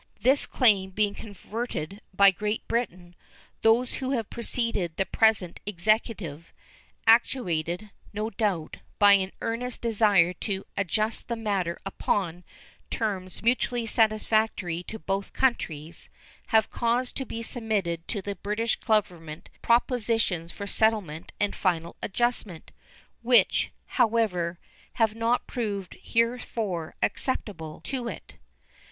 This 0.21 0.47
claim 0.47 0.89
being 0.89 1.13
controverted 1.13 2.01
by 2.11 2.31
Great 2.31 2.67
Britain, 2.67 3.15
those 3.61 3.97
who 4.01 4.09
have 4.13 4.31
preceded 4.31 4.97
the 4.97 5.05
present 5.05 5.59
Executive 5.67 6.51
actuated, 7.05 7.91
no 8.11 8.31
doubt, 8.31 8.77
by 8.97 9.13
an 9.13 9.31
earnest 9.41 9.79
desire 9.83 10.33
to 10.41 10.65
adjust 10.75 11.27
the 11.27 11.35
matter 11.35 11.77
upon 11.85 12.43
terms 12.89 13.43
mutually 13.43 13.85
satisfactory 13.85 14.81
to 14.85 14.97
both 14.97 15.33
countries 15.33 16.09
have 16.47 16.71
caused 16.71 17.15
to 17.17 17.23
be 17.27 17.43
submitted 17.43 18.07
to 18.07 18.23
the 18.23 18.33
British 18.33 18.77
Government 18.77 19.51
propositions 19.61 20.51
for 20.51 20.65
settlement 20.65 21.31
and 21.39 21.55
final 21.55 21.95
adjustment, 22.01 22.71
which, 23.21 23.69
however, 23.85 24.57
have 24.93 25.13
not 25.15 25.45
proved 25.45 25.93
heretofore 26.01 26.95
acceptable 27.03 27.81
to 27.81 28.07
it. 28.07 28.37